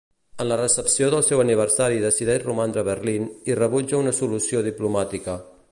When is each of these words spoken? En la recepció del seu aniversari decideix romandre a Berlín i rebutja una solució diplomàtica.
En 0.43 0.47
la 0.51 0.55
recepció 0.61 1.09
del 1.13 1.25
seu 1.27 1.43
aniversari 1.43 2.01
decideix 2.05 2.41
romandre 2.47 2.85
a 2.85 2.87
Berlín 2.89 3.29
i 3.53 3.61
rebutja 3.61 4.01
una 4.03 4.17
solució 4.23 4.65
diplomàtica. 4.71 5.37